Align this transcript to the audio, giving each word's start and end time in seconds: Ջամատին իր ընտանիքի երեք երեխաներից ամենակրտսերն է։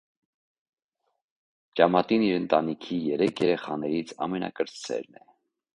Ջամատին 1.81 2.25
իր 2.29 2.39
ընտանիքի 2.39 2.99
երեք 3.11 3.45
երեխաներից 3.47 4.19
ամենակրտսերն 4.29 5.25
է։ 5.25 5.29